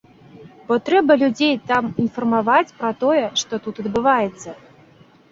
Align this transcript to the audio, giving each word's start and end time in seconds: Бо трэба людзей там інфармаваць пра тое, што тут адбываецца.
Бо 0.67 0.75
трэба 0.87 1.17
людзей 1.23 1.51
там 1.71 1.83
інфармаваць 2.03 2.75
пра 2.79 2.91
тое, 3.03 3.25
што 3.41 3.59
тут 3.67 3.75
адбываецца. 3.85 4.49